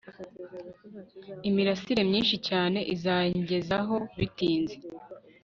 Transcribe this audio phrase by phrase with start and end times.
[1.49, 4.75] Imirasire myinshi cyane izangezaho bitinze